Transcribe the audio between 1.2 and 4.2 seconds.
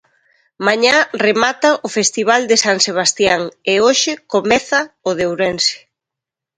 remata o Festival de San Sebastián e hoxe